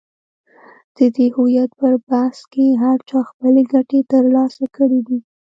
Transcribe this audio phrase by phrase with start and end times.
[0.97, 5.19] د دې هویت پر بحث کې هر چا خپلې ګټې تر لاسه کړې دي.